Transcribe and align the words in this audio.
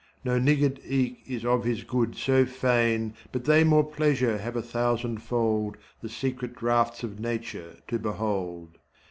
No 0.25 0.39
niggard24 0.39 0.79
eke 0.91 1.21
is 1.27 1.45
of 1.45 1.63
his 1.63 1.83
good 1.83 2.15
so 2.15 2.43
fain25 2.43 3.13
But 3.31 3.45
they 3.45 3.63
more 3.63 3.83
pleasure 3.83 4.39
have 4.39 4.55
a 4.55 4.61
thousand 4.63 5.21
fold 5.21 5.77
The 6.01 6.09
secret 6.09 6.55
draughts 6.55 7.03
of 7.03 7.19
nature 7.19 7.75
to 7.87 7.99
behold. 7.99 8.79